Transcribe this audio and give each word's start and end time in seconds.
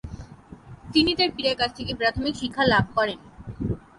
তিনি 0.93 1.11
তার 1.19 1.29
পিতার 1.35 1.55
কাছ 1.57 1.69
থেকে 1.77 1.93
প্রাথমিক 1.95 2.33
শিক্ষা 2.35 2.63
লাভ 2.65 2.85
করেন। 2.95 3.19